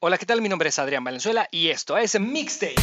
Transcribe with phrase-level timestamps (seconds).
[0.00, 0.40] Hola, ¿qué tal?
[0.40, 2.74] Mi nombre es Adrián Valenzuela y esto es Mixtape.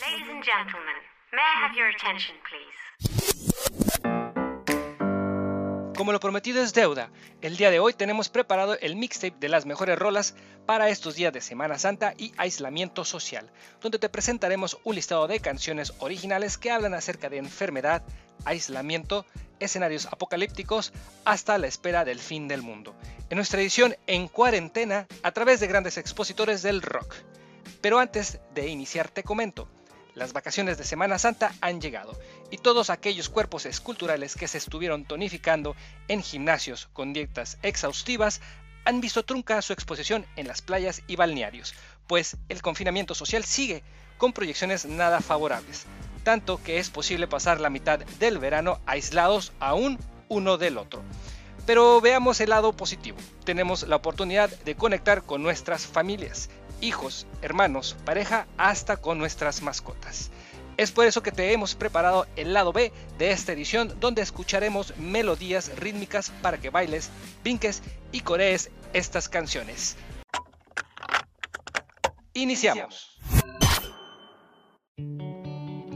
[0.00, 0.96] Ladies and gentlemen,
[1.32, 2.89] may I have your attention, please?
[6.00, 7.10] Como lo prometido es deuda,
[7.42, 10.34] el día de hoy tenemos preparado el mixtape de las mejores rolas
[10.64, 13.50] para estos días de Semana Santa y aislamiento social,
[13.82, 18.02] donde te presentaremos un listado de canciones originales que hablan acerca de enfermedad,
[18.46, 19.26] aislamiento,
[19.58, 20.94] escenarios apocalípticos,
[21.26, 22.94] hasta la espera del fin del mundo.
[23.28, 27.14] En nuestra edición En Cuarentena, a través de grandes expositores del rock.
[27.82, 29.68] Pero antes de iniciar te comento,
[30.20, 32.12] las vacaciones de Semana Santa han llegado
[32.50, 35.74] y todos aquellos cuerpos esculturales que se estuvieron tonificando
[36.08, 38.42] en gimnasios con dietas exhaustivas
[38.84, 41.74] han visto trunca su exposición en las playas y balnearios,
[42.06, 43.82] pues el confinamiento social sigue
[44.18, 45.86] con proyecciones nada favorables,
[46.22, 51.02] tanto que es posible pasar la mitad del verano aislados aún uno del otro.
[51.64, 53.16] Pero veamos el lado positivo.
[53.44, 56.50] Tenemos la oportunidad de conectar con nuestras familias,
[56.80, 60.30] hijos, hermanos, pareja, hasta con nuestras mascotas.
[60.76, 64.96] Es por eso que te hemos preparado el lado B de esta edición donde escucharemos
[64.96, 67.10] melodías rítmicas para que bailes,
[67.42, 67.82] brinques
[68.12, 69.96] y corees estas canciones.
[72.32, 73.18] Iniciamos.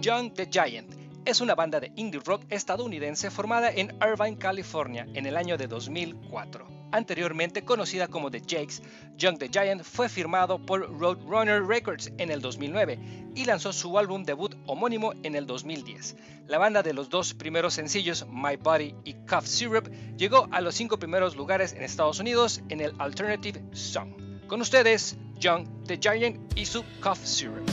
[0.00, 0.92] Young the Giant
[1.24, 5.66] es una banda de indie rock estadounidense formada en Irvine, California, en el año de
[5.66, 6.83] 2004.
[6.94, 8.80] Anteriormente conocida como The Jakes,
[9.16, 14.22] Young the Giant fue firmado por Roadrunner Records en el 2009 y lanzó su álbum
[14.22, 16.14] debut homónimo en el 2010.
[16.46, 20.76] La banda de los dos primeros sencillos, My Body y Cough Syrup, llegó a los
[20.76, 24.14] cinco primeros lugares en Estados Unidos en el Alternative Song.
[24.46, 27.68] Con ustedes, Young the Giant y su Cough Syrup.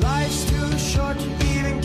[0.00, 1.80] Life's too short even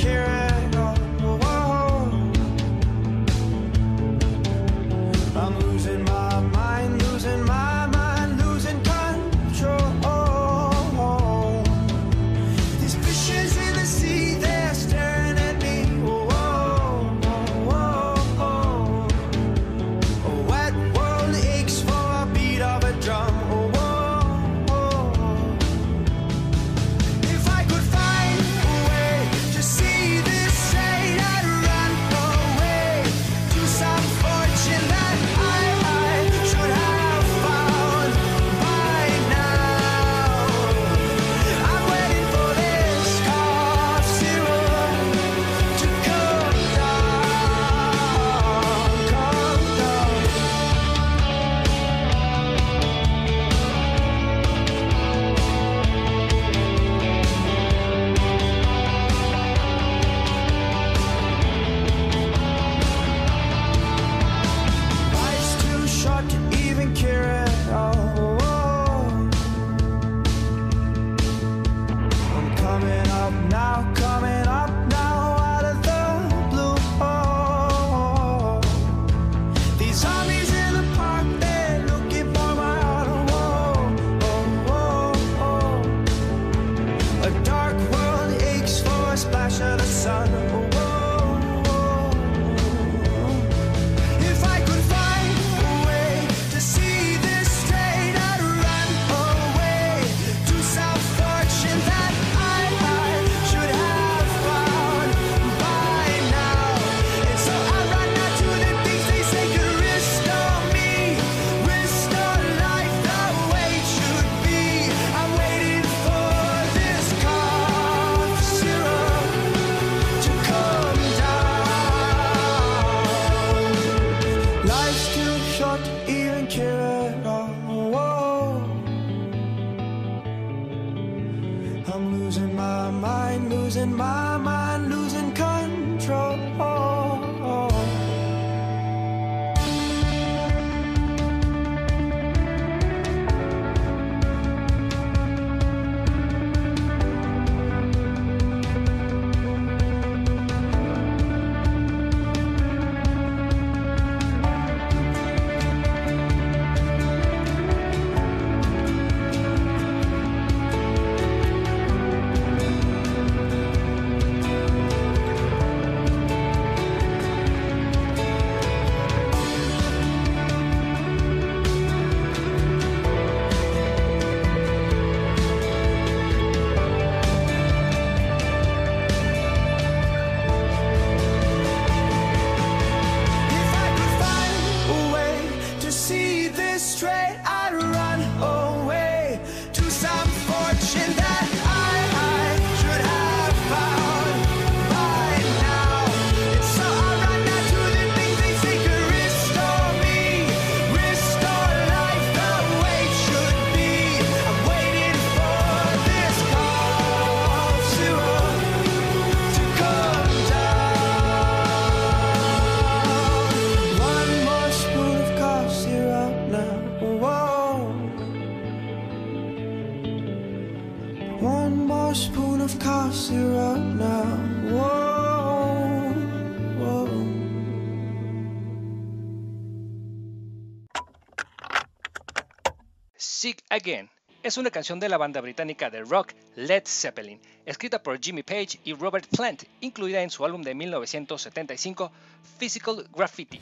[234.42, 238.80] Es una canción de la banda británica de rock Led Zeppelin, escrita por Jimmy Page
[238.86, 242.10] y Robert Plant, incluida en su álbum de 1975
[242.58, 243.60] Physical Graffiti.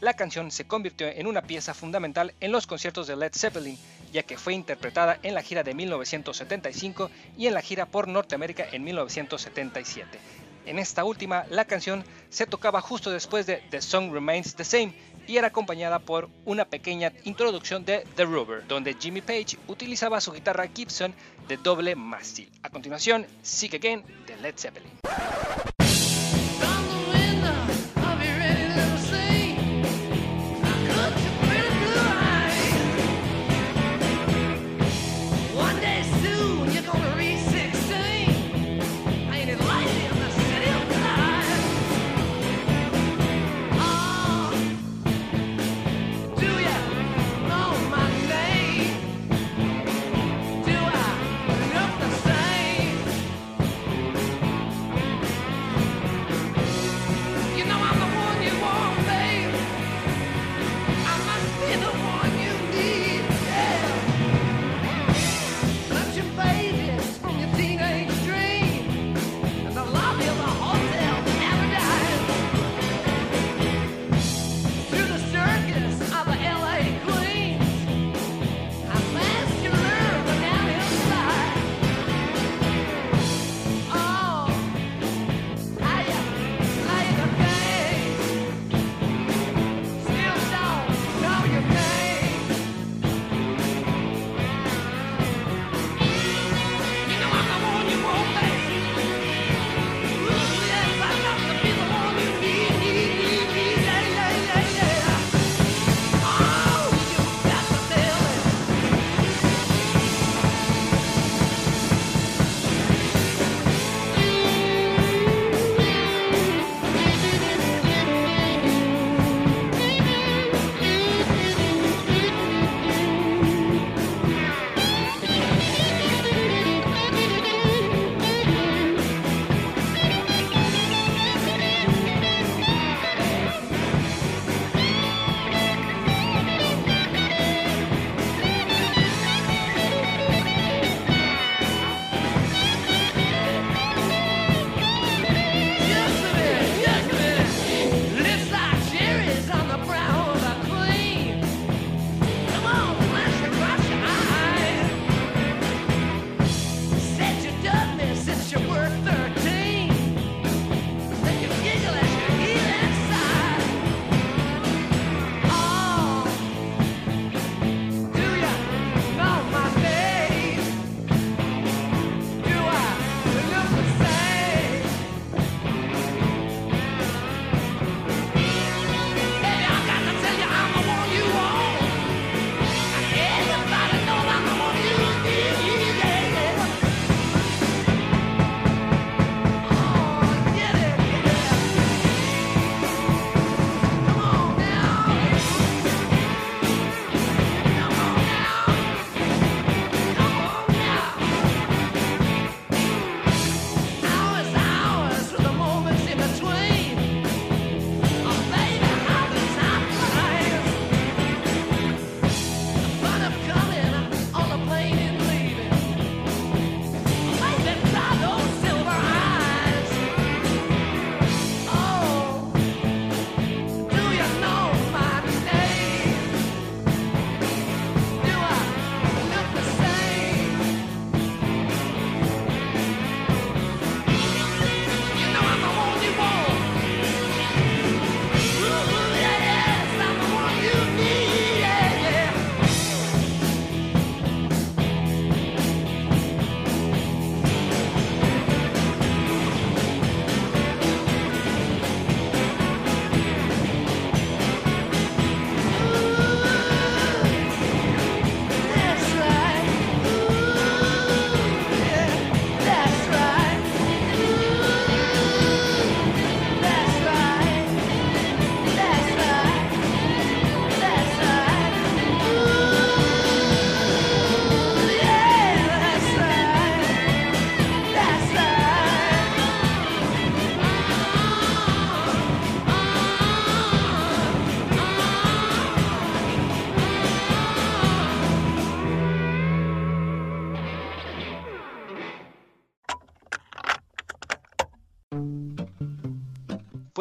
[0.00, 3.76] La canción se convirtió en una pieza fundamental en los conciertos de Led Zeppelin,
[4.12, 8.64] ya que fue interpretada en la gira de 1975 y en la gira por Norteamérica
[8.70, 10.20] en 1977.
[10.66, 14.94] En esta última, la canción se tocaba justo después de The Song Remains the Same
[15.26, 20.32] y era acompañada por una pequeña introducción de The Rover, donde Jimmy Page utilizaba su
[20.32, 21.14] guitarra Gibson
[21.48, 22.50] de doble mástil.
[22.62, 24.92] A continuación, Sick Again de Led Zeppelin.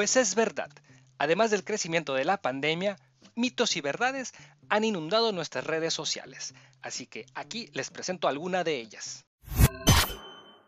[0.04, 0.70] Pues es verdad,
[1.18, 2.98] además del crecimiento de la pandemia,
[3.36, 4.34] mitos y verdades
[4.68, 9.26] han inundado nuestras redes sociales, así que aquí les presento alguna de ellas.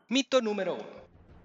[0.08, 0.86] Mito número 1.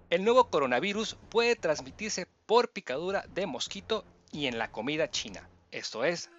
[0.09, 5.49] El nuevo coronavirus puede transmitirse por picadura de mosquito y en la comida china.
[5.69, 6.29] Esto es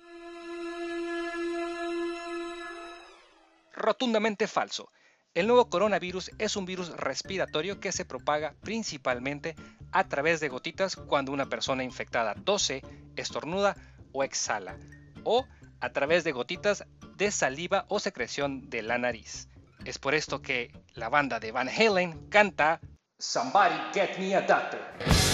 [3.75, 4.91] rotundamente falso.
[5.35, 9.55] El nuevo coronavirus es un virus respiratorio que se propaga principalmente
[9.93, 12.83] a través de gotitas cuando una persona infectada tose,
[13.17, 13.77] estornuda
[14.13, 14.77] o exhala,
[15.25, 15.47] o
[15.81, 16.85] a través de gotitas
[17.17, 19.49] de saliva o secreción de la nariz.
[19.85, 22.81] Es por esto que la banda de Van Halen canta
[23.19, 25.32] Somebody Get Me a Doctor.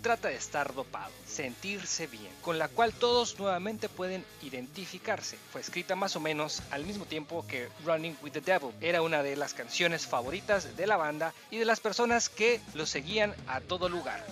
[0.00, 5.36] Trata de estar dopado, sentirse bien, con la cual todos nuevamente pueden identificarse.
[5.52, 8.70] Fue escrita más o menos al mismo tiempo que Running with the Devil.
[8.80, 12.86] Era una de las canciones favoritas de la banda y de las personas que lo
[12.86, 14.24] seguían a todo lugar.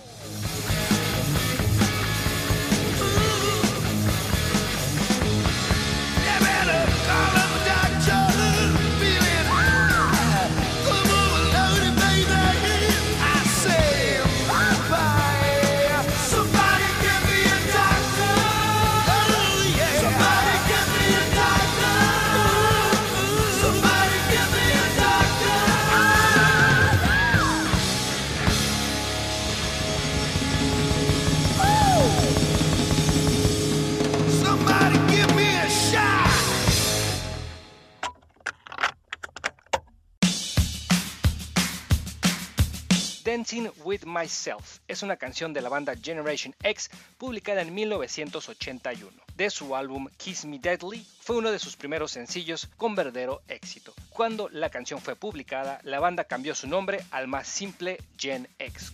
[43.83, 49.11] With Myself es una canción de la banda Generation X publicada en 1981.
[49.35, 53.93] De su álbum Kiss Me Deadly fue uno de sus primeros sencillos con verdadero éxito.
[54.09, 58.93] Cuando la canción fue publicada, la banda cambió su nombre al más simple Gen X.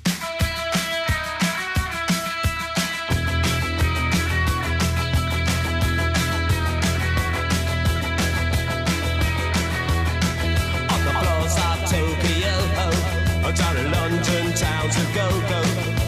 [15.01, 15.61] town to go go.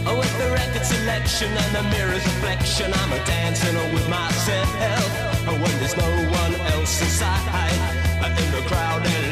[0.06, 4.70] Oh, with the record selection and the mirror's reflection, I'm a dancing with myself.
[5.48, 7.44] Oh, when there's no one else inside,
[8.24, 9.23] in the crowded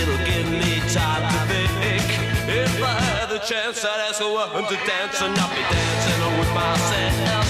[0.00, 1.40] it'll give me time to
[1.80, 2.06] think.
[2.48, 6.38] If I had the chance, I'd ask a woman to dance, and I'll be dancing
[6.38, 7.43] with myself.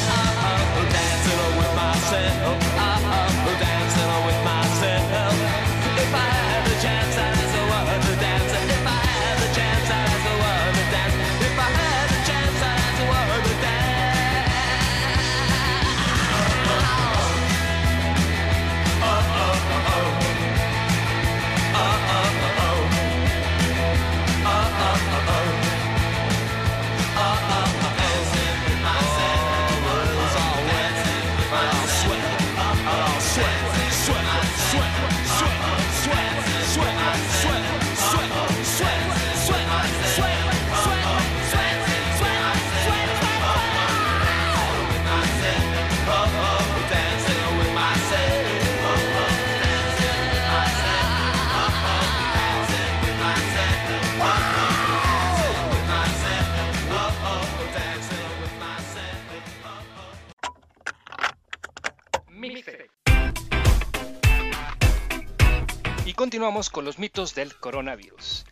[66.34, 68.44] Continuamos con los mitos del coronavirus.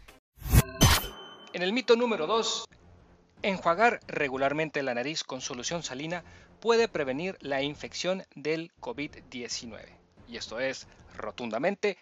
[1.53, 2.65] En el mito número 2,
[3.43, 6.23] enjuagar regularmente la nariz con solución salina
[6.61, 9.81] puede prevenir la infección del COVID-19.
[10.29, 11.99] Y esto es rotundamente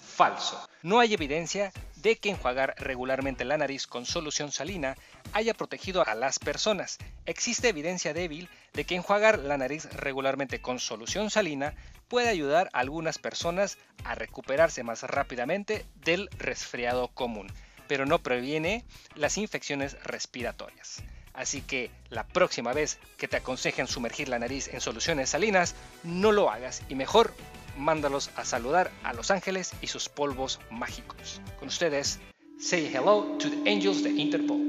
[0.00, 0.66] falso.
[0.82, 4.96] No hay evidencia de que enjuagar regularmente la nariz con solución salina
[5.34, 6.96] haya protegido a las personas.
[7.26, 11.74] Existe evidencia débil de que enjuagar la nariz regularmente con solución salina
[12.10, 17.50] puede ayudar a algunas personas a recuperarse más rápidamente del resfriado común,
[17.88, 21.02] pero no previene las infecciones respiratorias.
[21.32, 26.32] Así que la próxima vez que te aconsejen sumergir la nariz en soluciones salinas, no
[26.32, 27.32] lo hagas y mejor
[27.78, 31.40] mándalos a saludar a los ángeles y sus polvos mágicos.
[31.58, 32.18] Con ustedes,
[32.58, 34.60] say hello to the angels de Interpol.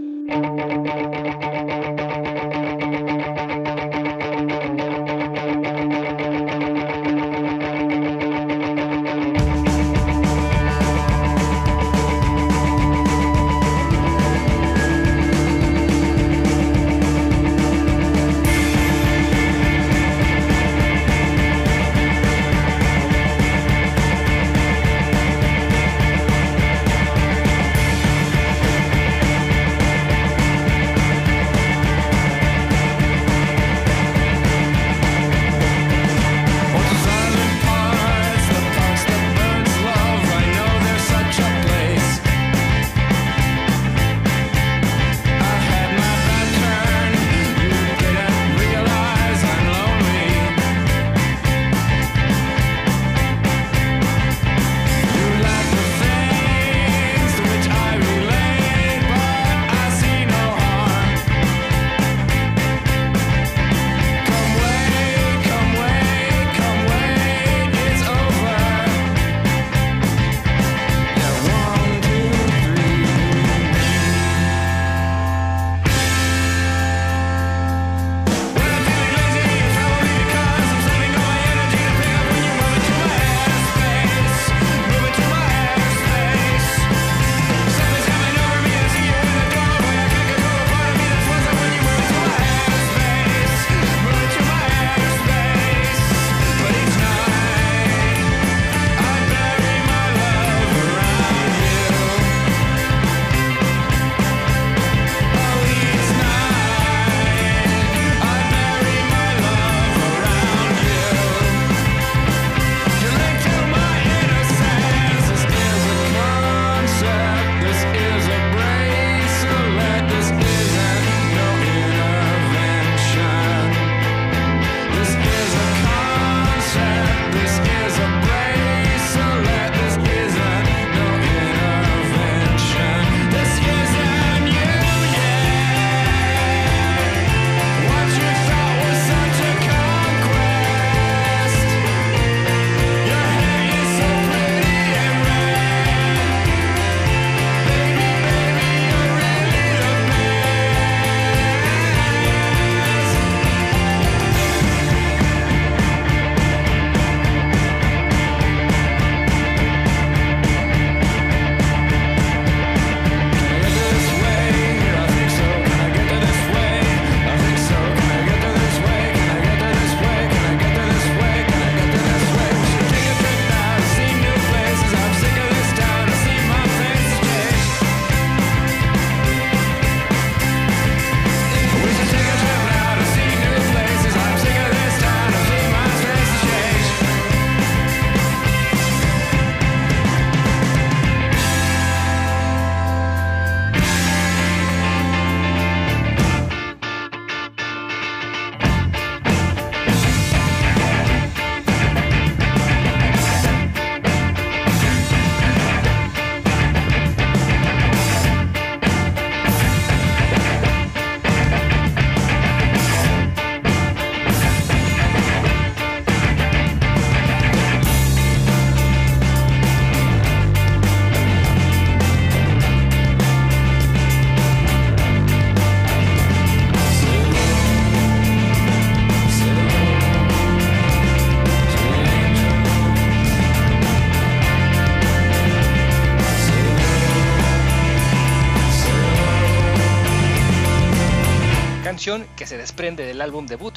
[243.05, 243.73] Del álbum debut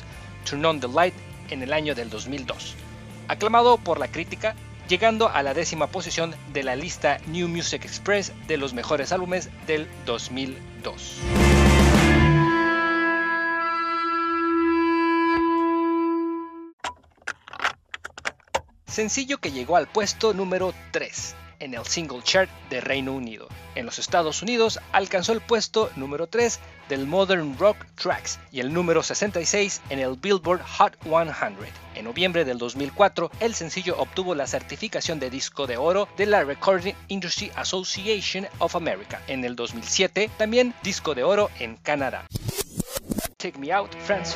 [0.48, 1.14] Turn On the Light
[1.50, 2.74] en el año del 2002.
[3.28, 4.54] Aclamado por la crítica,
[4.88, 9.48] llegando a la décima posición de la lista New Music Express de los mejores álbumes
[9.66, 11.20] del 2002.
[18.86, 23.48] Sencillo que llegó al puesto número 3 en el single chart de Reino Unido.
[23.74, 28.72] En los Estados Unidos alcanzó el puesto número 3 del Modern Rock Tracks y el
[28.72, 31.34] número 66 en el Billboard Hot 100.
[31.94, 36.44] En noviembre del 2004, el sencillo obtuvo la certificación de disco de oro de la
[36.44, 39.22] Recording Industry Association of America.
[39.26, 42.26] En el 2007, también disco de oro en Canadá.
[43.38, 44.34] Take Me Out, Franz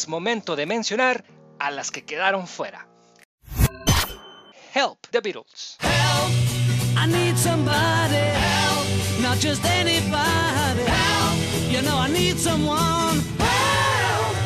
[0.00, 1.24] es momento de mencionar
[1.58, 2.88] a las que quedaron fuera.
[4.72, 5.76] Help, The Beatles.
[5.80, 6.32] Help!
[6.96, 8.16] I need somebody.
[8.16, 8.86] Help!
[9.20, 10.84] Not just anybody.
[10.86, 11.38] Help!
[11.70, 13.20] You know I need someone.
[13.38, 14.36] Help!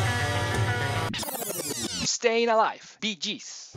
[2.03, 3.71] Staying Alive, Bee Gees.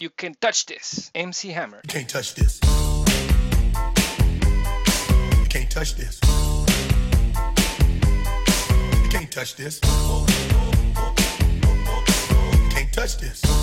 [0.00, 1.10] You can touch this.
[1.12, 1.80] MC Hammer.
[1.82, 2.60] You can't touch this.
[2.62, 3.04] You
[5.48, 6.20] can't touch this.
[9.02, 9.80] You can't touch this.
[9.82, 10.26] You
[12.70, 13.57] can't touch this.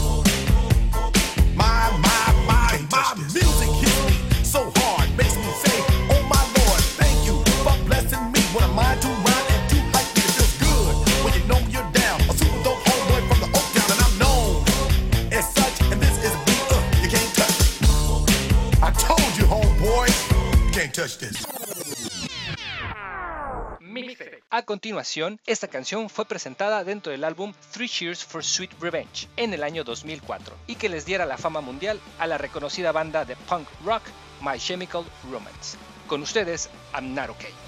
[20.96, 21.46] touch this.
[24.50, 29.54] A continuación, esta canción fue presentada dentro del álbum Three Cheers for Sweet Revenge en
[29.54, 33.36] el año 2004 y que les diera la fama mundial a la reconocida banda de
[33.36, 34.04] punk rock
[34.42, 35.78] My Chemical Romance.
[36.08, 37.65] Con ustedes, I'm Not Okay.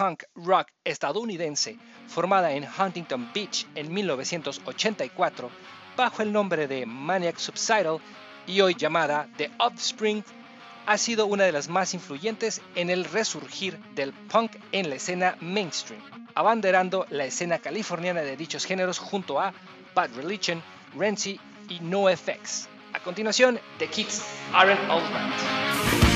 [0.00, 1.76] punk rock estadounidense
[2.08, 5.50] formada en Huntington Beach en 1984
[5.94, 7.98] bajo el nombre de Maniac Subsidal
[8.46, 10.24] y hoy llamada The Offspring,
[10.86, 15.36] ha sido una de las más influyentes en el resurgir del punk en la escena
[15.42, 16.00] mainstream,
[16.34, 19.52] abanderando la escena californiana de dichos géneros junto a
[19.94, 20.62] Bad Religion,
[20.96, 22.70] Renzi y NoFX.
[22.94, 26.09] A continuación, The Kids Aren't All Right.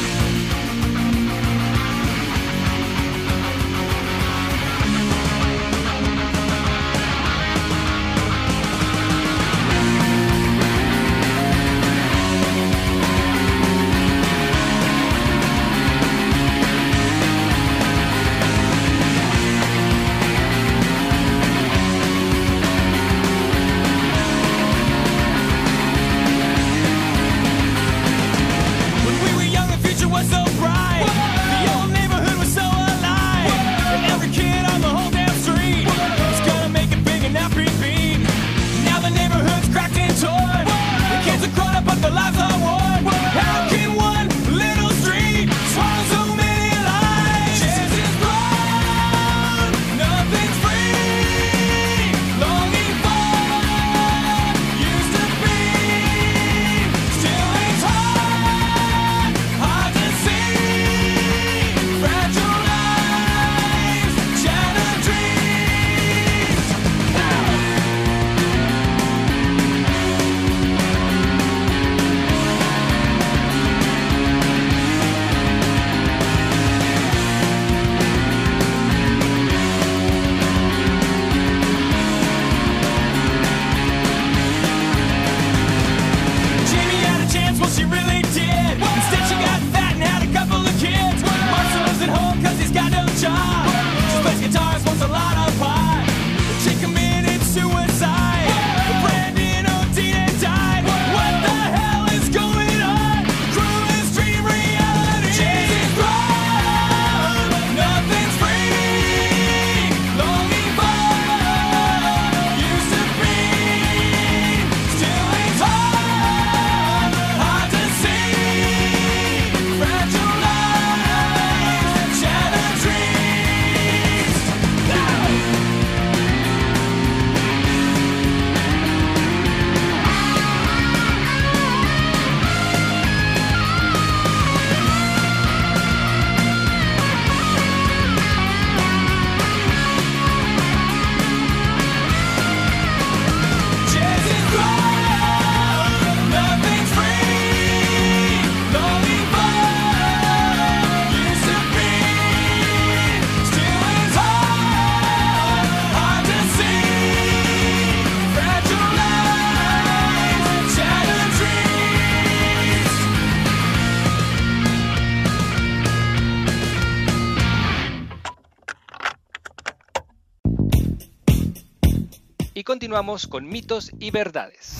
[172.94, 174.76] Continuamos con mitos y verdades.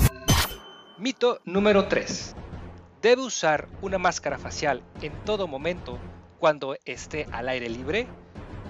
[0.99, 2.37] Mito número 3.
[3.03, 5.99] ¿Debe usar una máscara facial en todo momento
[6.39, 8.07] cuando esté al aire libre?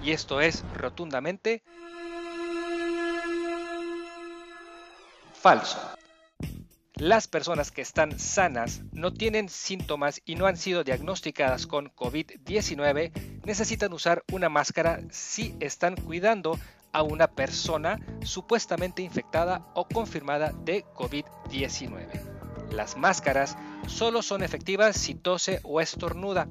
[0.01, 1.61] Y esto es rotundamente
[5.39, 5.77] falso.
[6.95, 13.11] Las personas que están sanas, no tienen síntomas y no han sido diagnosticadas con COVID-19
[13.43, 16.57] necesitan usar una máscara si están cuidando
[16.95, 22.71] a una persona supuestamente infectada o confirmada de COVID-19.
[22.71, 26.47] Las máscaras solo son efectivas si tose o estornuda,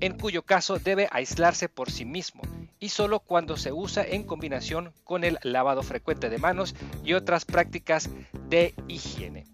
[0.00, 2.42] en cuyo caso debe aislarse por sí mismo
[2.80, 6.74] y solo cuando se usa en combinación con el lavado frecuente de manos
[7.04, 8.10] y otras prácticas
[8.48, 9.46] de higiene.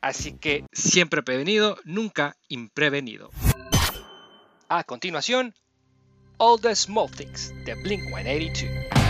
[0.00, 3.30] Así que siempre prevenido, nunca imprevenido.
[4.68, 5.54] A continuación,
[6.38, 9.01] All the Small Things de Blink 182.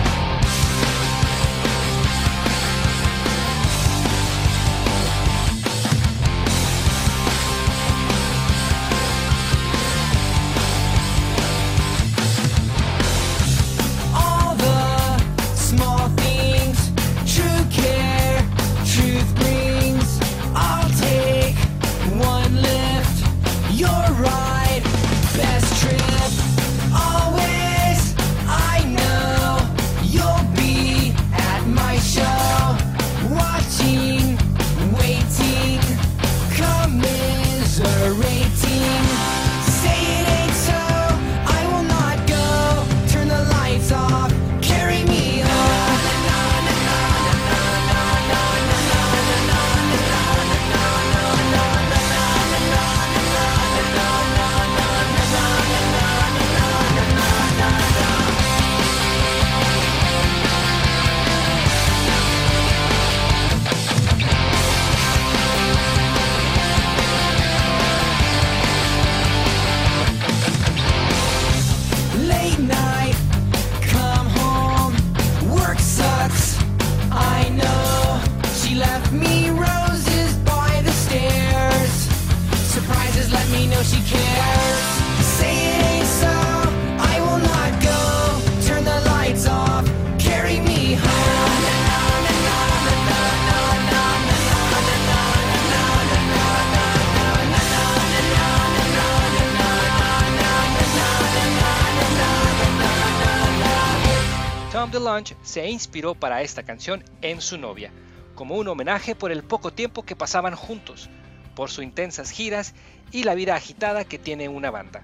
[105.72, 107.90] Inspiró para esta canción en su novia,
[108.34, 111.10] como un homenaje por el poco tiempo que pasaban juntos,
[111.54, 112.74] por sus intensas giras
[113.10, 115.02] y la vida agitada que tiene una banda.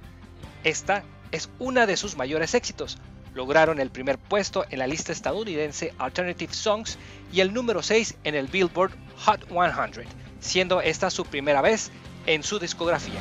[0.65, 1.03] Esta
[1.33, 2.99] es una de sus mayores éxitos.
[3.35, 6.99] Lograron el primer puesto en la lista estadounidense Alternative Songs
[7.33, 8.93] y el número 6 en el Billboard
[9.25, 10.07] Hot 100,
[10.41, 11.91] siendo esta su primera vez
[12.27, 13.21] en su discografía.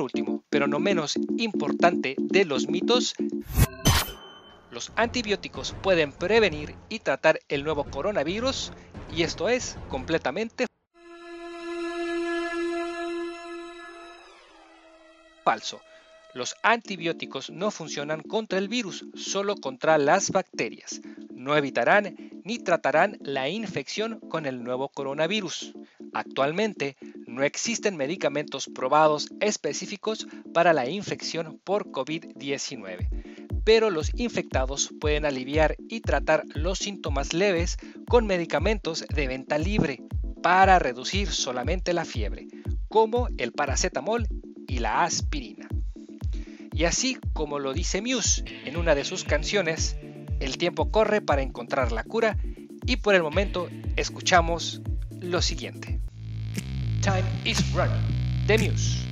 [0.00, 3.14] por último, pero no menos importante de los mitos,
[4.70, 8.72] los antibióticos pueden prevenir y tratar el nuevo coronavirus
[9.14, 10.64] y esto es completamente
[15.44, 15.82] falso.
[16.32, 21.02] Los antibióticos no funcionan contra el virus, solo contra las bacterias.
[21.34, 25.74] No evitarán ni tratarán la infección con el nuevo coronavirus.
[26.12, 26.96] Actualmente
[27.26, 33.08] no existen medicamentos probados específicos para la infección por COVID-19,
[33.64, 37.76] pero los infectados pueden aliviar y tratar los síntomas leves
[38.08, 40.02] con medicamentos de venta libre
[40.42, 42.48] para reducir solamente la fiebre,
[42.88, 44.26] como el paracetamol
[44.66, 45.68] y la aspirina.
[46.72, 49.96] Y así como lo dice Muse en una de sus canciones,
[50.40, 52.38] el tiempo corre para encontrar la cura
[52.86, 54.80] y por el momento escuchamos
[55.20, 56.00] lo siguiente.
[57.02, 59.06] Time is running, de Muse.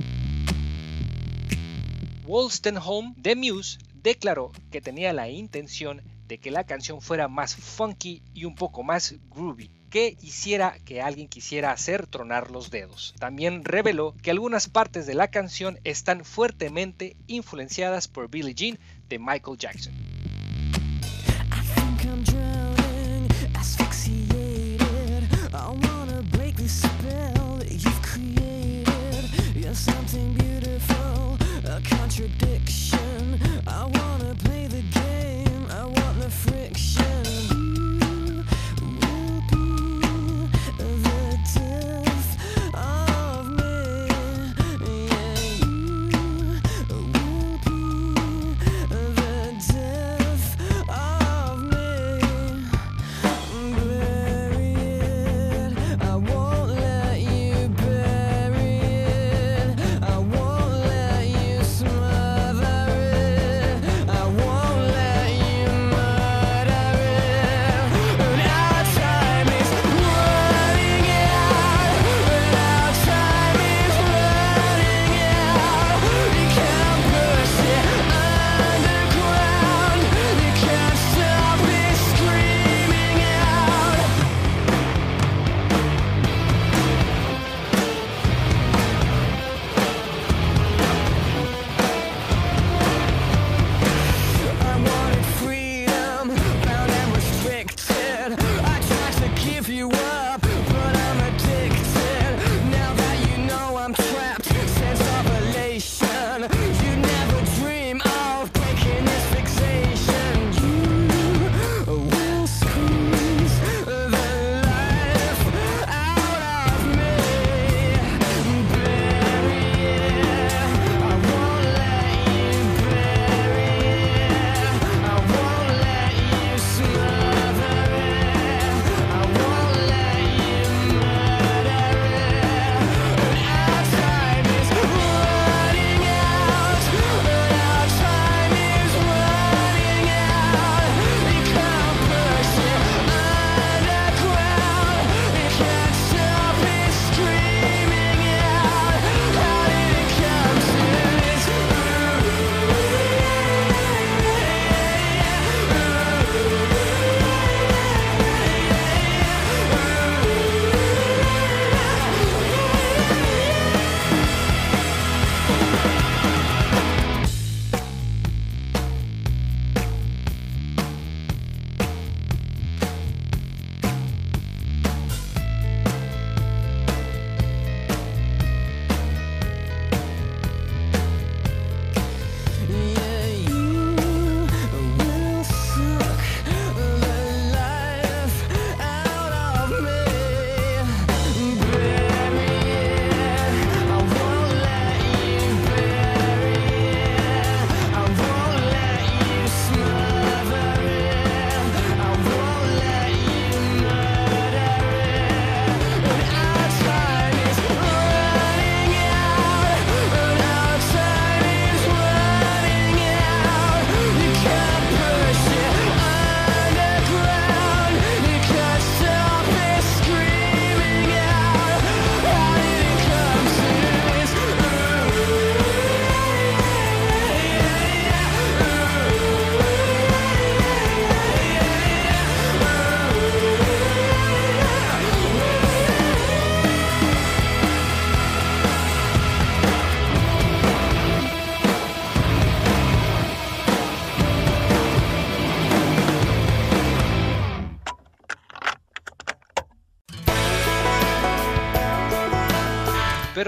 [2.26, 8.22] Wolstenholme de Muse declaró que tenía la intención de que la canción fuera más funky
[8.34, 13.14] y un poco más groovy, que hiciera que alguien quisiera hacer tronar los dedos.
[13.18, 18.78] También reveló que algunas partes de la canción están fuertemente influenciadas por Billie Jean
[19.08, 19.94] de Michael Jackson.
[29.78, 30.37] Something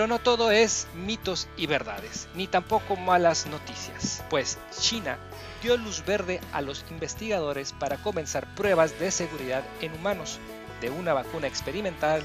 [0.01, 5.19] Pero no todo es mitos y verdades, ni tampoco malas noticias, pues China
[5.63, 10.39] dio luz verde a los investigadores para comenzar pruebas de seguridad en humanos
[10.81, 12.23] de una vacuna experimental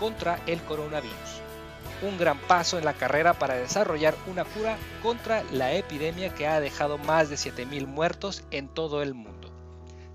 [0.00, 1.42] contra el coronavirus.
[2.00, 6.60] Un gran paso en la carrera para desarrollar una cura contra la epidemia que ha
[6.60, 9.52] dejado más de 7.000 muertos en todo el mundo.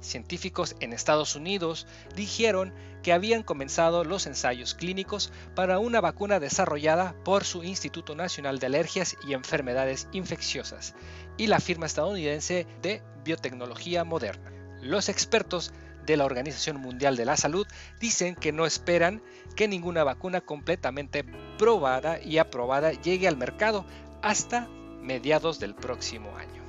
[0.02, 1.86] Científicos en Estados Unidos
[2.16, 2.74] dijeron
[3.04, 8.68] que habían comenzado los ensayos clínicos para una vacuna desarrollada por su Instituto Nacional de
[8.68, 10.96] Alergias y Enfermedades Infecciosas
[11.38, 14.52] y la firma estadounidense de biotecnología moderna.
[14.82, 15.74] Los expertos
[16.06, 17.68] de la Organización Mundial de la Salud
[18.00, 19.22] dicen que no esperan
[19.56, 21.24] que ninguna vacuna completamente
[21.58, 23.86] probada y aprobada llegue al mercado
[24.22, 24.68] hasta
[25.02, 26.64] mediados del próximo año.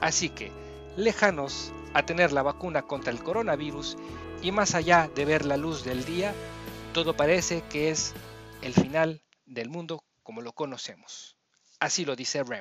[0.00, 0.52] Así que,
[0.96, 3.96] lejanos a tener la vacuna contra el coronavirus
[4.42, 6.32] y más allá de ver la luz del día,
[6.92, 8.14] todo parece que es
[8.62, 11.36] el final del mundo como lo conocemos.
[11.80, 12.60] Así lo dice Rem.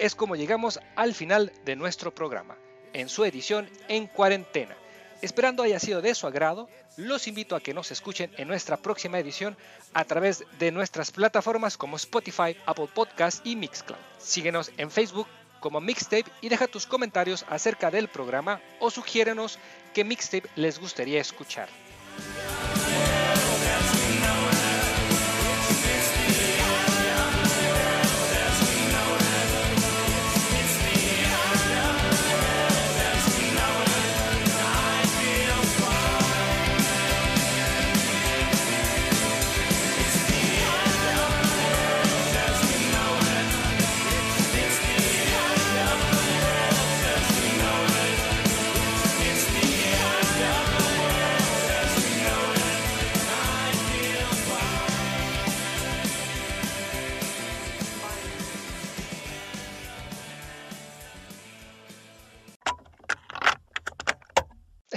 [0.00, 2.56] es como llegamos al final de nuestro programa,
[2.92, 4.74] en su edición En Cuarentena.
[5.20, 9.18] Esperando haya sido de su agrado, los invito a que nos escuchen en nuestra próxima
[9.18, 9.58] edición
[9.92, 13.98] a través de nuestras plataformas como Spotify, Apple Podcast y Mixcloud.
[14.18, 15.26] Síguenos en Facebook
[15.60, 19.58] como Mixtape y deja tus comentarios acerca del programa o sugiérenos
[19.92, 21.68] qué Mixtape les gustaría escuchar.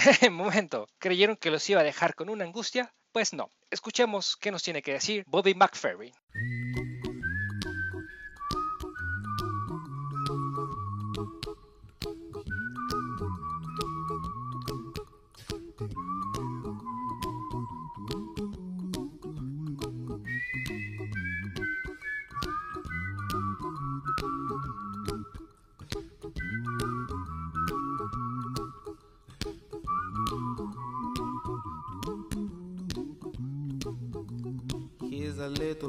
[0.31, 2.93] momento, ¿creyeron que los iba a dejar con una angustia?
[3.11, 3.51] Pues no.
[3.69, 6.13] Escuchemos qué nos tiene que decir Bobby McFerrin.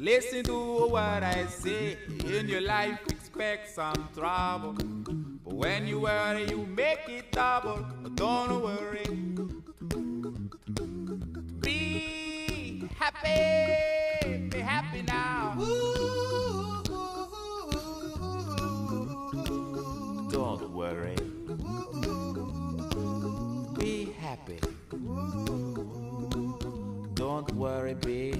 [0.00, 1.98] Listen to what I say.
[2.24, 4.72] In your life, expect some trouble.
[4.72, 7.84] But when you worry, you make it double.
[8.14, 9.04] Don't worry.
[11.60, 14.48] Be happy.
[14.48, 15.54] Be happy now.
[20.30, 21.16] Don't worry.
[23.78, 24.60] Be happy.
[27.14, 28.39] Don't worry, be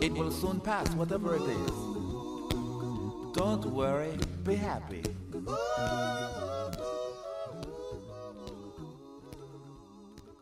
[0.00, 1.70] It will soon pass, whatever it is.
[3.34, 5.02] Don't worry, be happy.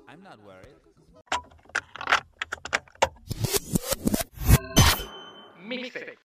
[0.09, 0.75] I'm not worried.
[5.65, 6.19] Mix it.